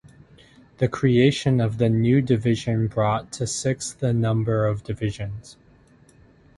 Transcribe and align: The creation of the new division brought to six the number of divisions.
The 0.79 0.87
creation 0.87 1.61
of 1.61 1.77
the 1.77 1.87
new 1.87 2.23
division 2.23 2.87
brought 2.87 3.31
to 3.33 3.45
six 3.45 3.93
the 3.93 4.11
number 4.13 4.65
of 4.65 4.83
divisions. 4.83 5.57